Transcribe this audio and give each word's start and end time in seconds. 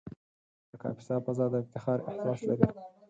د 0.69 0.71
کاپیسا 0.81 1.15
فضا 1.25 1.45
د 1.51 1.55
افتخار 1.63 1.99
احساس 2.09 2.39
لري. 2.47 2.67